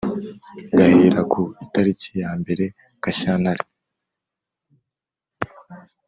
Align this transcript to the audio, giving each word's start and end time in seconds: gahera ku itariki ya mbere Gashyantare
gahera 0.77 1.21
ku 1.31 1.41
itariki 1.65 2.09
ya 2.21 2.31
mbere 2.41 2.63
Gashyantare 3.03 3.63